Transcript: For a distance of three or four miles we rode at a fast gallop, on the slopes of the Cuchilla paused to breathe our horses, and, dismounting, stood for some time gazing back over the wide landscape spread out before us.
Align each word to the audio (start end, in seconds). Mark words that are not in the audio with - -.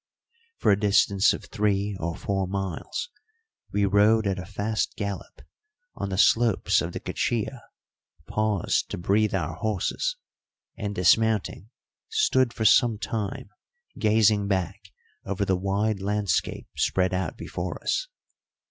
For 0.57 0.71
a 0.71 0.79
distance 0.79 1.31
of 1.31 1.45
three 1.45 1.95
or 1.99 2.15
four 2.17 2.47
miles 2.47 3.11
we 3.71 3.85
rode 3.85 4.25
at 4.25 4.39
a 4.39 4.47
fast 4.47 4.95
gallop, 4.95 5.43
on 5.93 6.09
the 6.09 6.17
slopes 6.17 6.81
of 6.81 6.91
the 6.93 6.99
Cuchilla 6.99 7.61
paused 8.27 8.89
to 8.89 8.97
breathe 8.97 9.35
our 9.35 9.53
horses, 9.57 10.15
and, 10.75 10.95
dismounting, 10.95 11.69
stood 12.09 12.51
for 12.51 12.65
some 12.65 12.97
time 12.97 13.51
gazing 13.99 14.47
back 14.47 14.91
over 15.23 15.45
the 15.45 15.55
wide 15.55 15.99
landscape 16.01 16.65
spread 16.77 17.13
out 17.13 17.37
before 17.37 17.79
us. 17.83 18.07